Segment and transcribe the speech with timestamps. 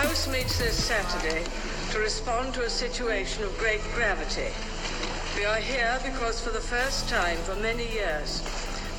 [0.00, 1.44] House meets this Saturday
[1.90, 4.48] to respond to a situation of great gravity.
[5.36, 8.40] We are here because for the first time for many years,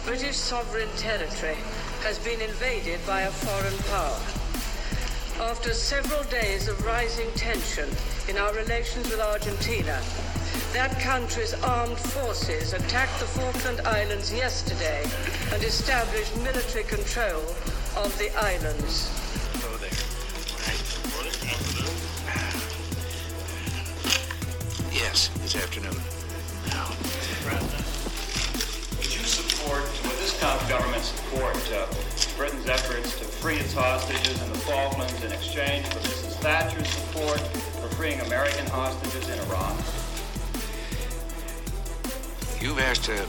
[0.06, 1.58] British sovereign territory
[2.04, 5.50] has been invaded by a foreign power.
[5.50, 7.90] After several days of rising tension
[8.30, 10.00] in our relations with Argentina,
[10.74, 15.04] that country's armed forces attacked the Falkland Islands yesterday
[15.52, 17.42] and established military control
[17.98, 19.31] of the islands.
[25.52, 25.96] This afternoon.
[26.70, 26.88] Now,
[28.98, 31.88] Would you support, would this government support uh,
[32.38, 36.40] Britain's efforts to free its hostages in the Falklands in exchange for Mrs.
[36.40, 39.76] Thatcher's support for freeing American hostages in Iran?
[42.62, 43.26] You've asked a,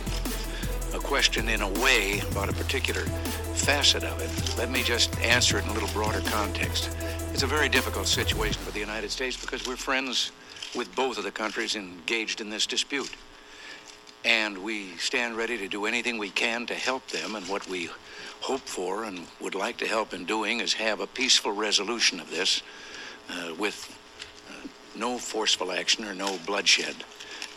[0.97, 3.03] a question in a way about a particular
[3.55, 4.59] facet of it.
[4.59, 6.91] Let me just answer it in a little broader context.
[7.33, 10.31] It's a very difficult situation for the United States because we're friends
[10.75, 13.11] with both of the countries engaged in this dispute.
[14.25, 17.35] And we stand ready to do anything we can to help them.
[17.35, 17.91] And what we
[18.41, 22.31] hope for and would like to help in doing is have a peaceful resolution of
[22.31, 22.63] this
[23.31, 23.97] uh, with
[24.49, 26.95] uh, no forceful action or no bloodshed.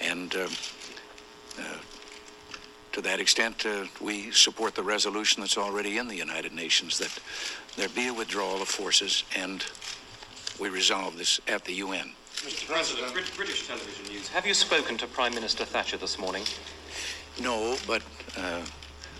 [0.01, 0.47] And uh,
[1.59, 1.77] uh,
[2.93, 7.11] to that extent, uh, we support the resolution that's already in the United Nations that
[7.75, 9.65] there be a withdrawal of forces and
[10.59, 12.11] we resolve this at the UN.
[12.45, 12.67] Mr.
[12.67, 13.35] President.
[13.35, 14.27] British television news.
[14.29, 16.43] Have you spoken to Prime Minister Thatcher this morning?
[17.41, 18.03] No, but
[18.37, 18.61] uh,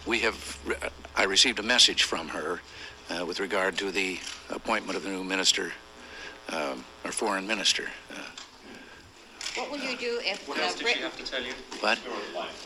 [0.06, 0.60] we have.
[0.64, 0.76] Re-
[1.16, 2.62] I received a message from her
[3.10, 4.20] uh, with regard to the
[4.52, 5.72] appointment of the new minister,
[6.50, 7.90] um, or foreign minister.
[8.12, 8.22] Uh,
[9.56, 11.54] What will you do if What uh, else did she have to tell you?
[11.82, 11.98] but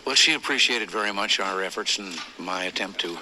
[0.05, 3.17] well, she appreciated very much our efforts and my attempt to.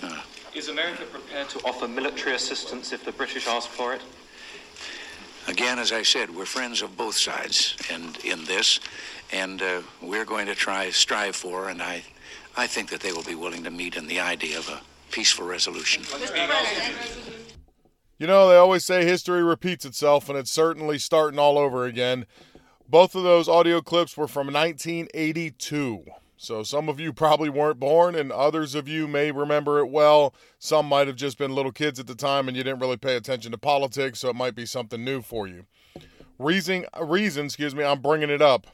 [0.00, 0.22] Uh,
[0.54, 4.02] Is America prepared to offer military assistance if the British ask for it?
[5.48, 8.80] Again, as I said, we're friends of both sides, and in this,
[9.32, 12.02] and uh, we're going to try strive for, and I,
[12.54, 15.46] I think that they will be willing to meet in the idea of a peaceful
[15.46, 16.04] resolution.
[18.18, 22.26] You know, they always say history repeats itself, and it's certainly starting all over again.
[22.86, 26.04] Both of those audio clips were from 1982.
[26.40, 30.32] So some of you probably weren't born, and others of you may remember it well.
[30.60, 33.16] Some might have just been little kids at the time and you didn't really pay
[33.16, 35.66] attention to politics, so it might be something new for you.
[36.38, 38.68] Reason, reason, excuse me, I'm bringing it up.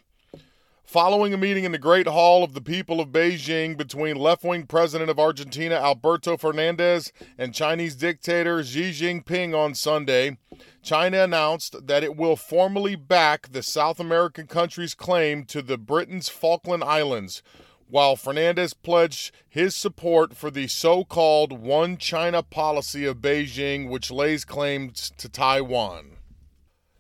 [0.87, 4.67] Following a meeting in the Great Hall of the People of Beijing between left wing
[4.67, 10.37] President of Argentina Alberto Fernandez and Chinese dictator Xi Jinping on Sunday,
[10.83, 16.29] China announced that it will formally back the South American country's claim to the Britain's
[16.29, 17.43] Falkland Islands,
[17.89, 24.11] while Fernandez pledged his support for the so called One China policy of Beijing, which
[24.11, 26.19] lays claim to Taiwan.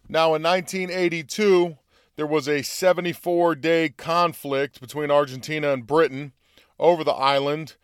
[0.08, 1.76] Now, in 1982,
[2.16, 6.32] there was a 74 day conflict between Argentina and Britain
[6.78, 7.76] over the island.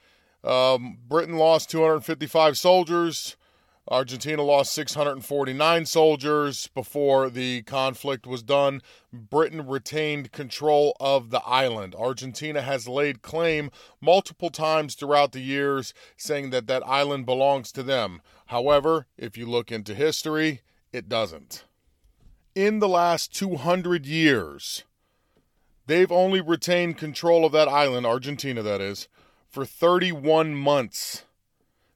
[0.44, 3.36] Um, Britain lost 255 soldiers.
[3.88, 8.82] Argentina lost 649 soldiers before the conflict was done.
[9.12, 11.96] Britain retained control of the island.
[11.96, 13.70] Argentina has laid claim
[14.00, 18.22] multiple times throughout the years, saying that that island belongs to them.
[18.46, 20.60] However, if you look into history,
[20.92, 21.64] it doesn't
[22.54, 24.84] in the last 200 years,
[25.86, 29.08] they've only retained control of that island, Argentina that is,
[29.48, 31.24] for 31 months.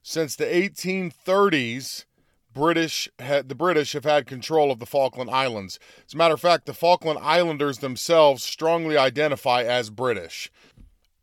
[0.01, 2.05] Since the 1830s,
[2.53, 5.77] British had, the British have had control of the Falkland Islands.
[6.07, 10.51] As a matter of fact, the Falkland Islanders themselves strongly identify as British.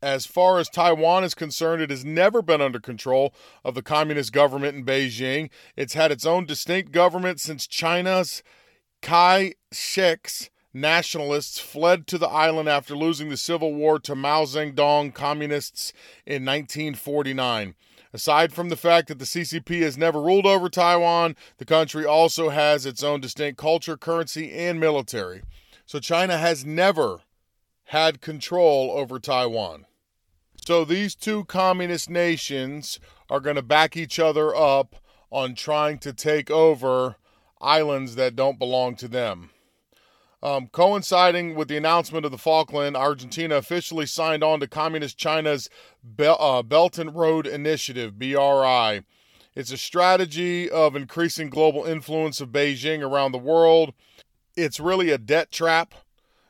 [0.02, 3.32] As far as Taiwan is concerned, it has never been under control
[3.64, 5.48] of the communist government in Beijing.
[5.76, 8.42] It's had its own distinct government since China's
[9.02, 15.12] Kai shek's nationalists fled to the island after losing the civil war to Mao Zedong
[15.12, 15.92] communists
[16.24, 17.74] in 1949.
[18.14, 22.50] Aside from the fact that the CCP has never ruled over Taiwan, the country also
[22.50, 25.42] has its own distinct culture, currency, and military.
[25.86, 27.22] So China has never
[27.86, 29.86] had control over Taiwan.
[30.64, 34.96] So these two communist nations are going to back each other up
[35.30, 37.16] on trying to take over
[37.62, 39.50] islands that don't belong to them.
[40.42, 45.70] Um, coinciding with the announcement of the Falkland, Argentina officially signed on to Communist China's
[46.02, 49.02] Bel- uh, Belt and Road Initiative, BRI.
[49.54, 53.94] It's a strategy of increasing global influence of Beijing around the world.
[54.56, 55.94] It's really a debt trap.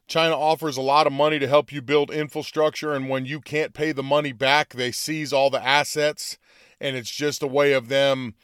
[0.06, 3.74] China offers a lot of money to help you build infrastructure, and when you can't
[3.74, 6.38] pay the money back, they seize all the assets,
[6.80, 8.34] and it's just a way of them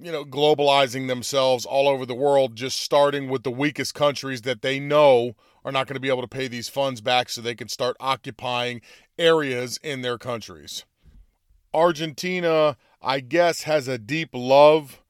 [0.00, 4.62] you know, globalizing themselves all over the world, just starting with the weakest countries that
[4.62, 5.34] they know
[5.64, 7.96] are not going to be able to pay these funds back so they can start
[8.00, 8.80] occupying
[9.18, 10.84] areas in their countries.
[11.72, 15.02] Argentina, I guess, has a deep love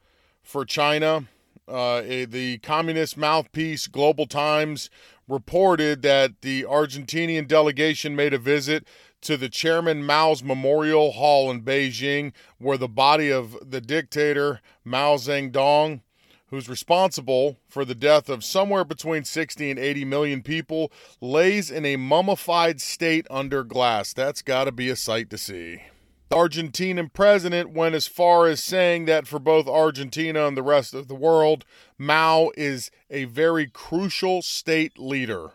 [0.43, 1.29] for China.
[1.67, 4.91] Uh, the communist mouthpiece, Global Times,
[5.29, 8.87] reported that the Argentinian delegation made a visit
[9.23, 15.17] to the Chairman Mao's Memorial Hall in Beijing, where the body of the dictator Mao
[15.17, 16.01] Zedong,
[16.49, 21.87] who's responsible for the death of somewhere between 60 and 80 million people, lays in
[21.87, 24.13] a mummified state under glass.
[24.13, 25.83] That's got to be a sight to see.
[26.29, 30.95] The Argentinian president went as far as saying that for both Argentina and the rest
[30.95, 31.65] of the world,
[31.99, 35.51] Mao is a very crucial state leader.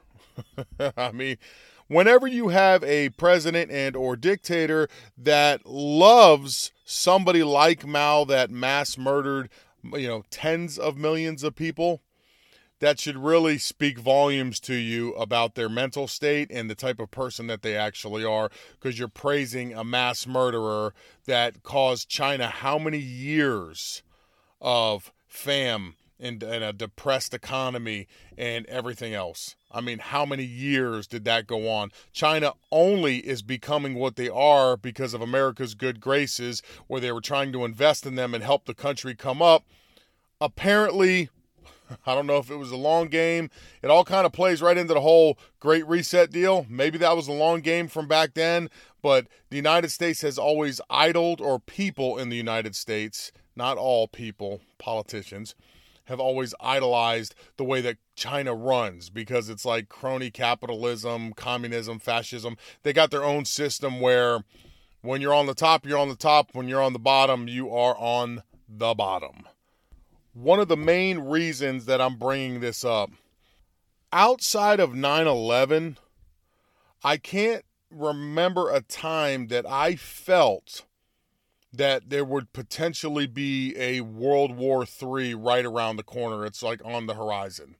[0.97, 1.37] I mean,
[1.87, 4.87] whenever you have a president and or dictator
[5.17, 9.49] that loves somebody like Mao that mass murdered,
[9.83, 12.01] you know, tens of millions of people,
[12.79, 17.09] that should really speak volumes to you about their mental state and the type of
[17.09, 20.93] person that they actually are because you're praising a mass murderer
[21.25, 24.03] that caused China how many years
[24.61, 29.55] of fam and, and a depressed economy and everything else.
[29.71, 31.91] I mean, how many years did that go on?
[32.13, 37.21] China only is becoming what they are because of America's good graces, where they were
[37.21, 39.65] trying to invest in them and help the country come up.
[40.39, 41.29] Apparently,
[42.05, 43.49] I don't know if it was a long game.
[43.81, 46.65] It all kind of plays right into the whole great reset deal.
[46.69, 48.69] Maybe that was a long game from back then,
[49.01, 54.07] but the United States has always idled, or people in the United States, not all
[54.07, 55.55] people, politicians,
[56.07, 62.57] have always idolized the way that China runs because it's like crony capitalism, communism, fascism.
[62.83, 64.43] They got their own system where
[65.01, 66.49] when you're on the top, you're on the top.
[66.53, 69.43] When you're on the bottom, you are on the bottom.
[70.33, 73.11] One of the main reasons that I'm bringing this up
[74.11, 75.97] outside of 9 11,
[77.03, 80.85] I can't remember a time that I felt
[81.73, 86.45] that there would potentially be a World War III right around the corner.
[86.45, 87.75] It's like on the horizon.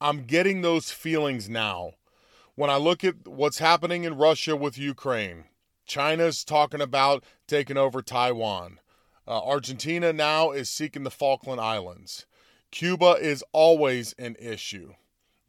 [0.00, 1.92] I'm getting those feelings now.
[2.54, 5.44] When I look at what's happening in Russia with Ukraine,
[5.86, 8.78] China's talking about taking over Taiwan.
[9.26, 12.26] Uh, Argentina now is seeking the Falkland Islands.
[12.70, 14.94] Cuba is always an issue.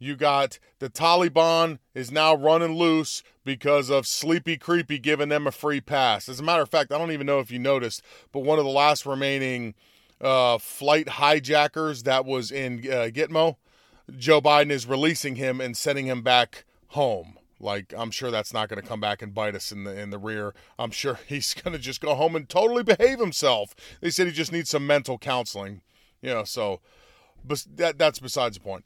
[0.04, 5.50] You got the Taliban is now running loose because of Sleepy Creepy giving them a
[5.50, 6.28] free pass.
[6.28, 8.66] As a matter of fact, I don't even know if you noticed, but one of
[8.66, 9.74] the last remaining
[10.20, 13.56] uh, flight hijackers that was in uh, Gitmo,
[14.14, 17.38] Joe Biden is releasing him and sending him back home.
[17.58, 20.10] Like I'm sure that's not going to come back and bite us in the in
[20.10, 20.54] the rear.
[20.78, 23.74] I'm sure he's going to just go home and totally behave himself.
[24.02, 25.80] They said he just needs some mental counseling,
[26.20, 26.44] you know.
[26.44, 26.82] So,
[27.42, 28.84] but that that's besides the point.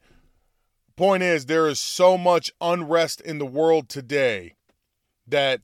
[0.99, 4.55] Point is, there is so much unrest in the world today
[5.25, 5.61] that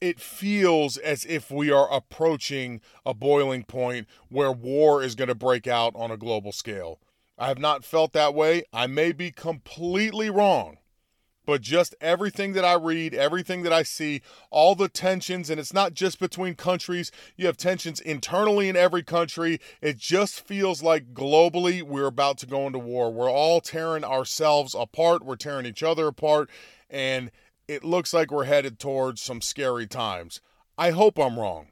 [0.00, 5.34] it feels as if we are approaching a boiling point where war is going to
[5.34, 6.98] break out on a global scale.
[7.36, 8.62] I have not felt that way.
[8.72, 10.78] I may be completely wrong.
[11.46, 15.74] But just everything that I read, everything that I see, all the tensions, and it's
[15.74, 19.60] not just between countries, you have tensions internally in every country.
[19.80, 23.12] It just feels like globally we're about to go into war.
[23.12, 26.48] We're all tearing ourselves apart, we're tearing each other apart,
[26.88, 27.30] and
[27.68, 30.40] it looks like we're headed towards some scary times.
[30.76, 31.68] I hope I'm wrong.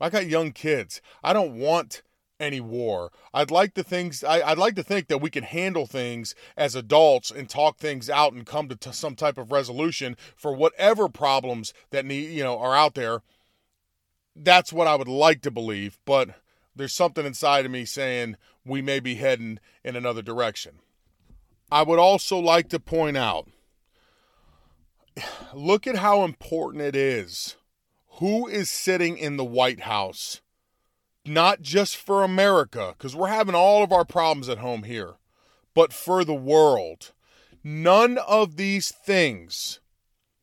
[0.00, 1.00] I got young kids.
[1.22, 2.02] I don't want
[2.40, 3.12] any war.
[3.32, 6.74] I'd like to things I, would like to think that we can handle things as
[6.74, 11.08] adults and talk things out and come to t- some type of resolution for whatever
[11.08, 13.22] problems that need you know are out there.
[14.34, 16.30] That's what I would like to believe, but
[16.74, 20.78] there's something inside of me saying we may be heading in another direction.
[21.70, 23.48] I would also like to point out
[25.54, 27.56] look at how important it is.
[28.14, 30.40] Who is sitting in the White House?
[31.24, 35.14] Not just for America, because we're having all of our problems at home here,
[35.74, 37.12] but for the world.
[37.62, 39.80] None of these things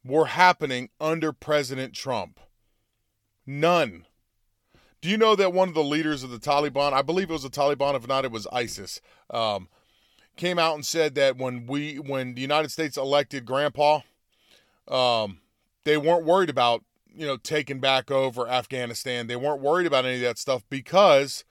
[0.03, 2.39] were happening under President Trump.
[3.45, 4.05] None.
[5.01, 7.43] Do you know that one of the leaders of the Taliban, I believe it was
[7.43, 9.69] the Taliban, if not, it was ISIS, um,
[10.35, 14.01] came out and said that when we, when the United States elected Grandpa,
[14.87, 15.39] um,
[15.83, 16.83] they weren't worried about
[17.15, 19.27] you know taking back over Afghanistan.
[19.27, 21.43] They weren't worried about any of that stuff because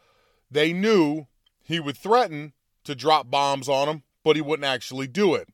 [0.50, 1.26] they knew
[1.62, 2.52] he would threaten
[2.84, 5.48] to drop bombs on them, but he wouldn't actually do it.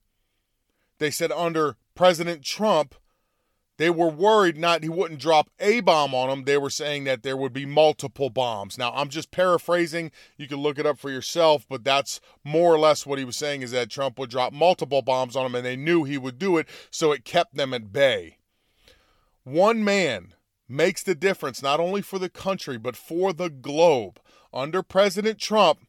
[0.99, 2.95] They said under President Trump,
[3.79, 6.45] they were worried not he wouldn't drop a bomb on them.
[6.45, 8.79] They were saying that there would be multiple bombs.
[8.79, 10.13] Now, I'm just paraphrasing.
[10.37, 13.37] You can look it up for yourself, but that's more or less what he was
[13.37, 16.39] saying is that Trump would drop multiple bombs on them and they knew he would
[16.39, 18.37] do it, so it kept them at bay.
[19.45, 20.35] One man
[20.69, 24.21] makes the difference not only for the country but for the globe.
[24.53, 25.87] Under President Trump,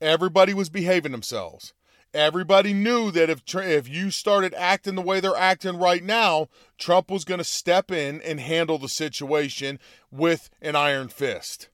[0.00, 1.72] everybody was behaving themselves.
[2.12, 7.08] Everybody knew that if if you started acting the way they're acting right now, Trump
[7.08, 9.78] was going to step in and handle the situation
[10.10, 11.68] with an iron fist.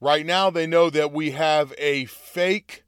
[0.00, 2.84] Right now they know that we have a fake,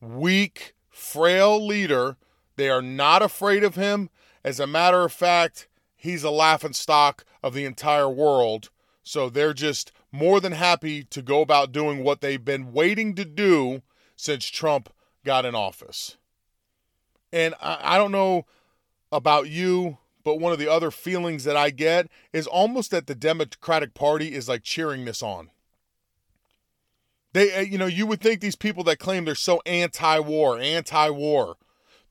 [0.00, 2.16] weak, frail leader.
[2.56, 4.08] They are not afraid of him.
[4.44, 5.66] As a matter of fact,
[6.04, 8.68] he's a laughing stock of the entire world.
[9.02, 13.24] So they're just more than happy to go about doing what they've been waiting to
[13.24, 13.80] do
[14.14, 14.90] since Trump
[15.24, 16.18] got in office.
[17.32, 18.44] And I, I don't know
[19.10, 23.14] about you, but one of the other feelings that I get is almost that the
[23.14, 25.50] Democratic Party is like cheering this on.
[27.32, 30.60] They, uh, you know, you would think these people that claim they're so anti war,
[30.60, 31.56] anti war,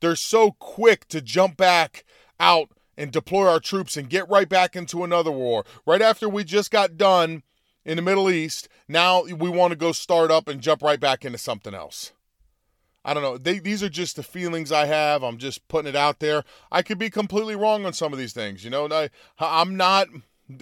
[0.00, 2.04] they're so quick to jump back
[2.40, 5.64] out and deploy our troops and get right back into another war.
[5.86, 7.42] Right after we just got done
[7.84, 11.24] in the Middle East, now we want to go start up and jump right back
[11.24, 12.12] into something else.
[13.04, 13.36] I don't know.
[13.36, 15.22] They, these are just the feelings I have.
[15.22, 16.42] I'm just putting it out there.
[16.72, 18.64] I could be completely wrong on some of these things.
[18.64, 20.08] You know, I, I'm not.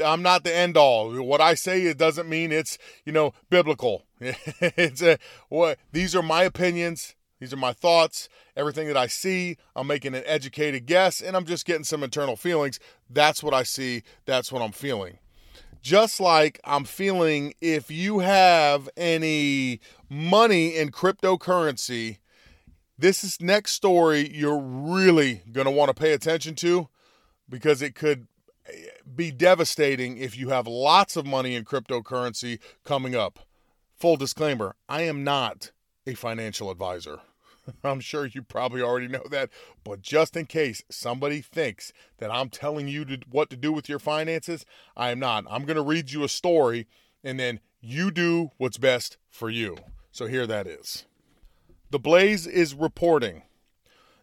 [0.05, 1.13] I'm not the end all.
[1.25, 4.05] What I say it doesn't mean it's you know biblical.
[4.21, 7.15] it's a what these are my opinions.
[7.43, 8.29] These are my thoughts.
[8.57, 12.37] Everything that I see, I'm making an educated guess, and I'm just getting some internal
[12.37, 12.79] feelings.
[13.11, 14.05] That's what I see.
[14.27, 15.19] That's what I'm feeling.
[15.83, 22.19] Just like I'm feeling if you have any money in cryptocurrency
[22.97, 26.89] this is next story you're really going to want to pay attention to
[27.49, 28.29] because it could
[28.69, 28.73] eh,
[29.17, 33.41] be devastating if you have lots of money in cryptocurrency coming up.
[33.99, 35.73] Full disclaimer I am not
[36.07, 37.21] a financial advisor.
[37.85, 39.51] I'm sure you probably already know that,
[39.85, 43.89] but just in case somebody thinks that I'm telling you to, what to do with
[43.89, 44.65] your finances,
[44.97, 45.45] I am not.
[45.49, 46.87] I'm going to read you a story
[47.25, 49.77] and then you do what's best for you.
[50.11, 51.07] So here that is.
[51.91, 53.43] The Blaze is reporting.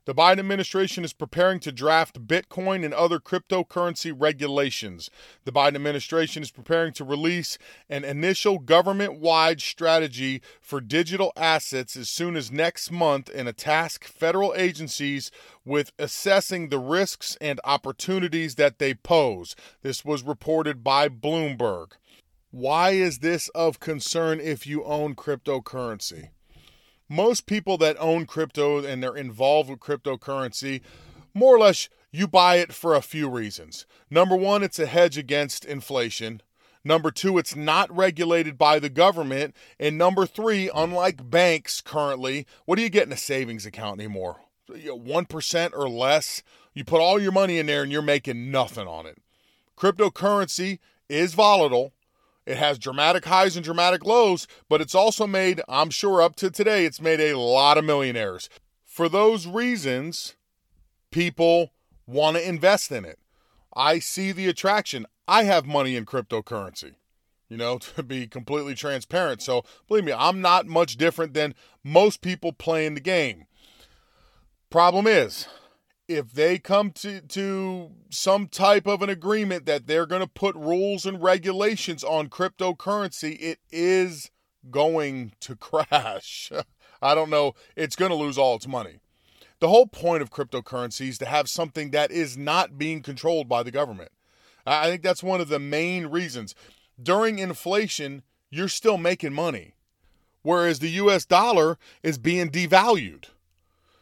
[0.06, 5.10] The Biden administration is preparing to draft Bitcoin and other cryptocurrency regulations.
[5.46, 7.58] The Biden administration is preparing to release
[7.90, 13.54] an initial government wide strategy for digital assets as soon as next month and a
[13.54, 15.32] task federal agencies
[15.66, 19.56] with assessing the risks and opportunities that they pose.
[19.82, 21.92] This was reported by Bloomberg.
[22.52, 26.30] Why is this of concern if you own cryptocurrency?
[27.10, 30.82] Most people that own crypto and they're involved with cryptocurrency,
[31.34, 33.86] more or less, you buy it for a few reasons.
[34.10, 36.42] Number one, it's a hedge against inflation.
[36.84, 39.56] Number two, it's not regulated by the government.
[39.80, 44.38] And number three, unlike banks currently, what do you get in a savings account anymore?
[44.70, 46.44] 1% or less.
[46.74, 49.18] You put all your money in there and you're making nothing on it.
[49.78, 51.94] Cryptocurrency is volatile.
[52.50, 56.50] It has dramatic highs and dramatic lows, but it's also made, I'm sure up to
[56.50, 58.50] today, it's made a lot of millionaires.
[58.84, 60.34] For those reasons,
[61.12, 61.74] people
[62.08, 63.20] want to invest in it.
[63.76, 65.06] I see the attraction.
[65.28, 66.96] I have money in cryptocurrency,
[67.50, 69.44] you know, to be completely transparent.
[69.44, 71.54] So believe me, I'm not much different than
[71.84, 73.46] most people playing the game.
[74.72, 75.48] Problem is,
[76.10, 80.56] if they come to, to some type of an agreement that they're going to put
[80.56, 84.32] rules and regulations on cryptocurrency, it is
[84.72, 86.52] going to crash.
[87.02, 87.54] I don't know.
[87.76, 89.00] It's going to lose all its money.
[89.60, 93.62] The whole point of cryptocurrency is to have something that is not being controlled by
[93.62, 94.12] the government.
[94.66, 96.56] I think that's one of the main reasons.
[97.02, 99.76] During inflation, you're still making money,
[100.42, 103.26] whereas the US dollar is being devalued.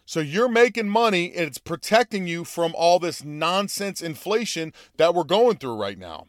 [0.07, 5.25] So you're making money and it's protecting you from all this nonsense inflation that we're
[5.25, 6.27] going through right now.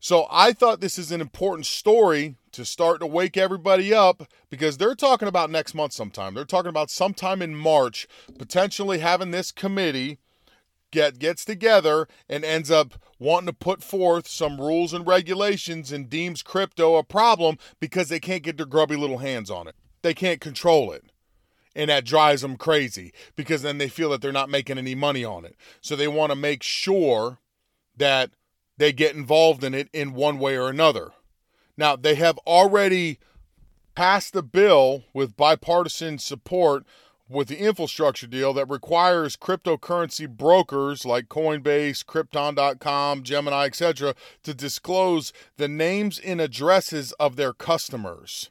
[0.00, 4.76] So I thought this is an important story to start to wake everybody up because
[4.76, 6.34] they're talking about next month sometime.
[6.34, 8.06] They're talking about sometime in March
[8.38, 10.18] potentially having this committee
[10.90, 16.10] get gets together and ends up wanting to put forth some rules and regulations and
[16.10, 19.74] deems crypto a problem because they can't get their grubby little hands on it.
[20.02, 21.04] They can't control it.
[21.74, 25.24] And that drives them crazy because then they feel that they're not making any money
[25.24, 25.56] on it.
[25.80, 27.38] So they want to make sure
[27.96, 28.30] that
[28.76, 31.12] they get involved in it in one way or another.
[31.76, 33.18] Now, they have already
[33.94, 36.84] passed a bill with bipartisan support
[37.28, 45.32] with the infrastructure deal that requires cryptocurrency brokers like Coinbase, Crypto.com, Gemini, etc., to disclose
[45.56, 48.50] the names and addresses of their customers.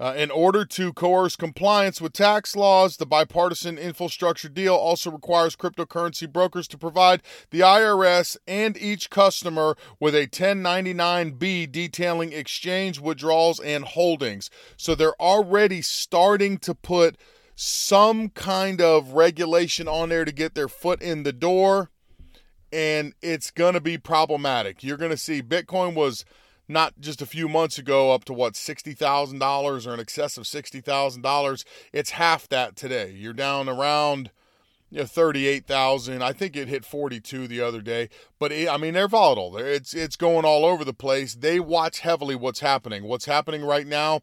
[0.00, 5.54] Uh, in order to coerce compliance with tax laws, the bipartisan infrastructure deal also requires
[5.54, 13.60] cryptocurrency brokers to provide the IRS and each customer with a 1099B detailing exchange withdrawals
[13.60, 14.48] and holdings.
[14.78, 17.18] So they're already starting to put
[17.54, 21.90] some kind of regulation on there to get their foot in the door,
[22.72, 24.82] and it's going to be problematic.
[24.82, 26.24] You're going to see Bitcoin was
[26.70, 31.64] not just a few months ago up to what $60,000 or in excess of $60,000.
[31.92, 33.10] It's half that today.
[33.10, 34.30] You're down around
[34.90, 36.22] you know, 38,000.
[36.22, 38.08] I think it hit 42 the other day,
[38.38, 39.56] but it, I mean they're volatile.
[39.56, 41.34] It's it's going all over the place.
[41.34, 43.04] They watch heavily what's happening.
[43.04, 44.20] What's happening right now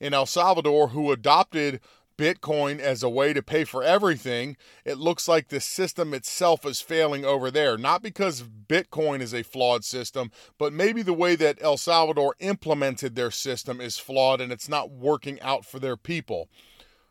[0.00, 1.80] in El Salvador who adopted
[2.16, 6.80] Bitcoin as a way to pay for everything, it looks like the system itself is
[6.80, 7.76] failing over there.
[7.76, 13.14] Not because Bitcoin is a flawed system, but maybe the way that El Salvador implemented
[13.14, 16.48] their system is flawed and it's not working out for their people.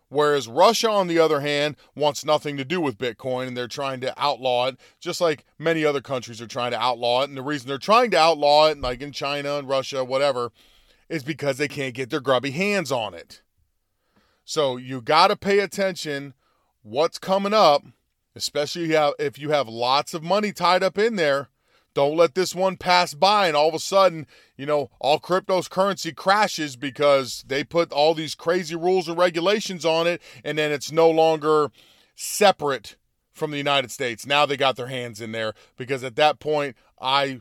[0.10, 4.02] Whereas Russia, on the other hand, wants nothing to do with Bitcoin and they're trying
[4.02, 7.30] to outlaw it, just like many other countries are trying to outlaw it.
[7.30, 10.52] And the reason they're trying to outlaw it, like in China and Russia, whatever,
[11.10, 13.42] is because they can't get their grubby hands on it.
[14.46, 16.36] So you got to pay attention
[16.84, 17.84] what's coming up,
[18.36, 21.50] especially if you have lots of money tied up in there.
[21.96, 25.68] Don't let this one pass by and all of a sudden, you know, all crypto's
[25.68, 30.72] currency crashes because they put all these crazy rules and regulations on it and then
[30.72, 31.72] it's no longer
[32.14, 32.98] separate
[33.32, 34.28] from the United States.
[34.28, 37.40] Now they got their hands in there because at that point I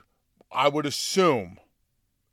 [0.50, 1.58] I would assume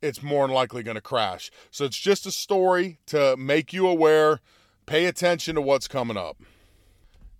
[0.00, 1.50] it's more than likely going to crash.
[1.70, 4.40] So it's just a story to make you aware
[4.86, 6.36] Pay attention to what's coming up.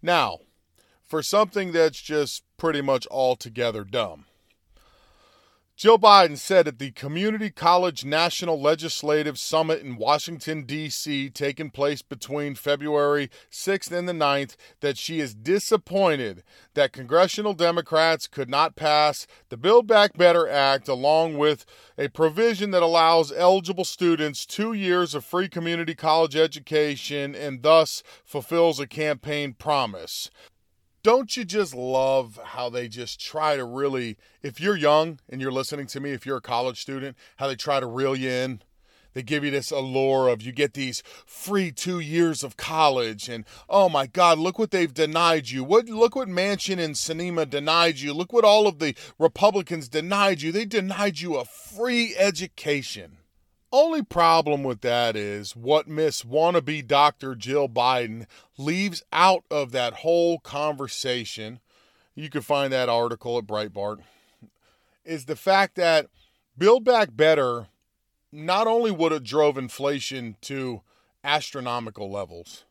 [0.00, 0.38] Now,
[1.02, 4.26] for something that's just pretty much altogether dumb.
[5.82, 12.02] Jill Biden said at the Community College National Legislative Summit in Washington, D.C., taking place
[12.02, 18.76] between February 6th and the 9th, that she is disappointed that congressional Democrats could not
[18.76, 21.66] pass the Build Back Better Act, along with
[21.98, 28.04] a provision that allows eligible students two years of free community college education and thus
[28.24, 30.30] fulfills a campaign promise
[31.02, 35.52] don't you just love how they just try to really, if you're young and you're
[35.52, 38.62] listening to me, if you're a college student, how they try to reel you in?
[39.14, 43.44] They give you this allure of you get these free two years of college, and
[43.68, 45.64] oh my God, look what they've denied you.
[45.64, 48.14] What look what Manchin and Sinema denied you.
[48.14, 50.50] Look what all of the Republicans denied you.
[50.50, 53.18] They denied you a free education.
[53.74, 57.34] Only problem with that is what Miss Wannabe Dr.
[57.34, 58.26] Jill Biden
[58.58, 61.60] leaves out of that whole conversation.
[62.14, 64.00] You can find that article at Breitbart.
[65.06, 66.08] Is the fact that
[66.58, 67.68] Build Back Better
[68.30, 70.82] not only would have drove inflation to
[71.24, 72.64] astronomical levels,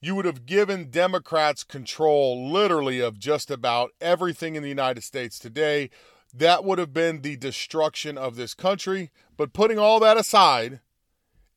[0.00, 5.36] you would have given Democrats control literally of just about everything in the United States
[5.40, 5.90] today
[6.34, 9.10] that would have been the destruction of this country.
[9.36, 10.80] But putting all that aside,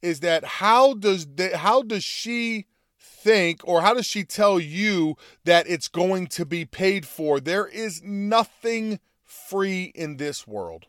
[0.01, 2.65] is that how does the, how does she
[2.99, 7.39] think or how does she tell you that it's going to be paid for?
[7.39, 10.87] There is nothing free in this world.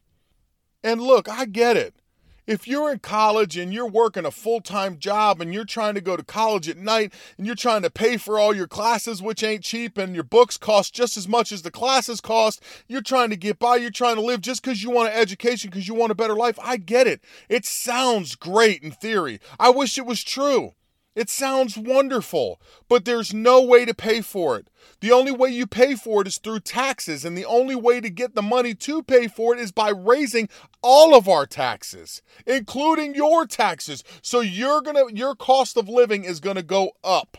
[0.82, 1.94] And look, I get it.
[2.44, 6.00] If you're in college and you're working a full time job and you're trying to
[6.00, 9.44] go to college at night and you're trying to pay for all your classes, which
[9.44, 13.30] ain't cheap, and your books cost just as much as the classes cost, you're trying
[13.30, 15.94] to get by, you're trying to live just because you want an education, because you
[15.94, 16.58] want a better life.
[16.60, 17.22] I get it.
[17.48, 19.38] It sounds great in theory.
[19.60, 20.74] I wish it was true.
[21.14, 24.68] It sounds wonderful, but there's no way to pay for it.
[25.00, 28.08] The only way you pay for it is through taxes, and the only way to
[28.08, 30.48] get the money to pay for it is by raising
[30.80, 34.02] all of our taxes, including your taxes.
[34.22, 37.36] So you're to your cost of living is going to go up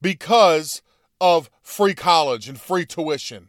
[0.00, 0.80] because
[1.20, 3.48] of free college and free tuition.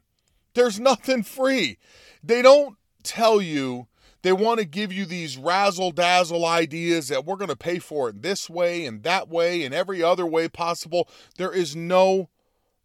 [0.56, 1.78] There's nothing free.
[2.24, 3.88] They don't tell you
[4.22, 8.10] they want to give you these razzle dazzle ideas that we're going to pay for
[8.10, 11.10] it this way and that way and every other way possible.
[11.38, 12.30] There is no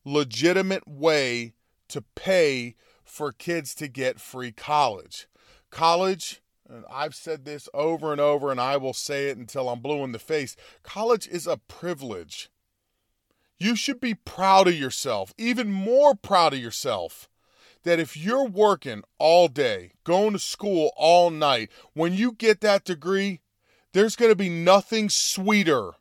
[0.05, 1.55] legitimate way
[1.89, 5.27] to pay for kids to get free college.
[5.71, 9.81] College, and I've said this over and over, and I will say it until I'm
[9.81, 12.51] blue in the face college is a privilege.
[13.59, 17.29] You should be proud of yourself, even more proud of yourself.
[17.87, 22.85] That if you're working all day, going to school all night, when you get that
[22.85, 23.43] degree,
[23.93, 25.93] there's going to be nothing sweeter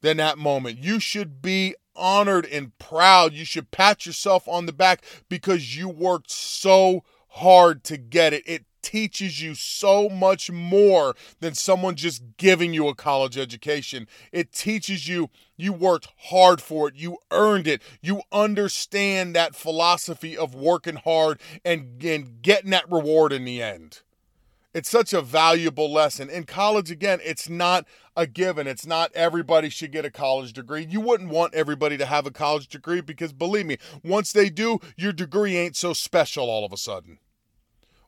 [0.00, 0.78] than that moment.
[0.78, 3.32] You should be honored and proud.
[3.32, 8.44] You should pat yourself on the back because you worked so hard to get it.
[8.46, 14.06] It teaches you so much more than someone just giving you a college education.
[14.30, 20.36] It teaches you you worked hard for it, you earned it, you understand that philosophy
[20.36, 24.02] of working hard and, and getting that reward in the end.
[24.74, 26.28] It's such a valuable lesson.
[26.28, 28.66] In college, again, it's not a given.
[28.66, 30.84] It's not everybody should get a college degree.
[30.84, 34.80] You wouldn't want everybody to have a college degree because believe me, once they do,
[34.96, 37.18] your degree ain't so special all of a sudden.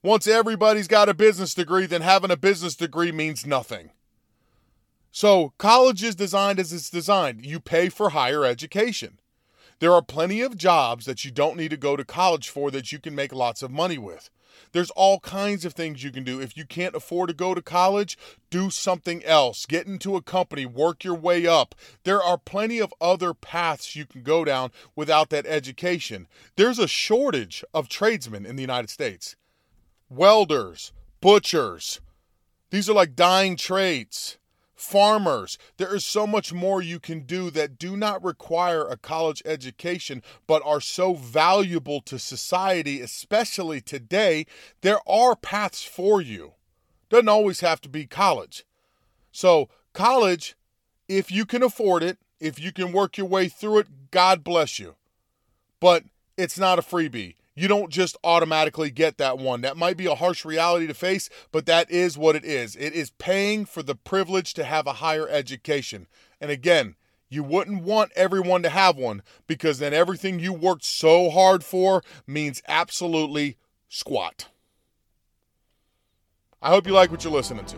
[0.06, 3.90] Once everybody's got a business degree, then having a business degree means nothing.
[5.10, 7.44] So, college is designed as it's designed.
[7.44, 9.18] You pay for higher education.
[9.80, 12.92] There are plenty of jobs that you don't need to go to college for that
[12.92, 14.30] you can make lots of money with.
[14.70, 16.40] There's all kinds of things you can do.
[16.40, 18.16] If you can't afford to go to college,
[18.48, 19.66] do something else.
[19.66, 21.74] Get into a company, work your way up.
[22.04, 26.28] There are plenty of other paths you can go down without that education.
[26.54, 29.34] There's a shortage of tradesmen in the United States
[30.08, 32.00] welders, butchers.
[32.70, 34.38] These are like dying trades.
[34.74, 35.56] Farmers.
[35.78, 40.22] There is so much more you can do that do not require a college education,
[40.46, 44.44] but are so valuable to society, especially today.
[44.82, 46.52] There are paths for you.
[47.08, 48.66] Doesn't always have to be college.
[49.32, 50.56] So, college,
[51.08, 54.78] if you can afford it, if you can work your way through it, God bless
[54.78, 54.96] you.
[55.80, 56.04] But
[56.36, 59.62] it's not a freebie you don't just automatically get that one.
[59.62, 62.76] That might be a harsh reality to face, but that is what it is.
[62.76, 66.06] It is paying for the privilege to have a higher education.
[66.40, 66.94] And again,
[67.28, 72.02] you wouldn't want everyone to have one because then everything you worked so hard for
[72.26, 73.56] means absolutely
[73.88, 74.48] squat.
[76.62, 77.76] I hope you like what you're listening to.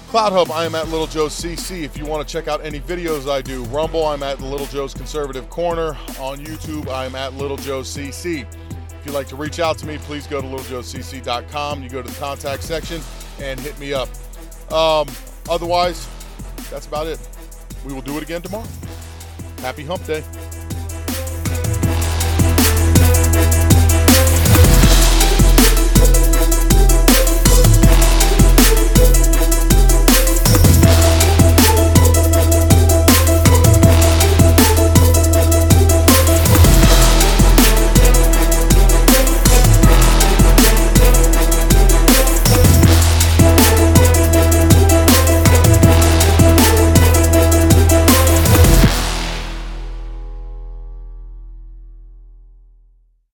[0.08, 1.84] CloutHub, I am at Little Joe CC.
[1.84, 4.94] If you want to check out any videos I do, Rumble, I'm at Little Joe's
[4.94, 5.98] Conservative Corner.
[6.20, 8.42] On YouTube, I'm at Little Joe CC.
[8.42, 11.84] If you'd like to reach out to me, please go to littlejoecc.com.
[11.84, 13.02] You go to the contact section
[13.42, 14.08] and hit me up.
[14.72, 15.08] Um,
[15.50, 16.08] otherwise,
[16.70, 17.20] that's about it.
[17.86, 18.68] We will do it again tomorrow.
[19.60, 20.24] Happy Hump Day.